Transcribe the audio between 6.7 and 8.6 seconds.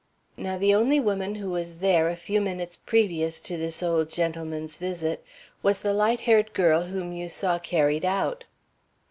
whom you saw carried out."